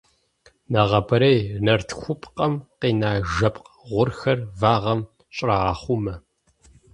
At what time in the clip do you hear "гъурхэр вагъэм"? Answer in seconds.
3.89-5.01